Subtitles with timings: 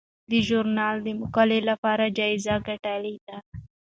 [0.29, 3.37] دې ژورنال د مقالو لپاره جایزې ګټلي دي.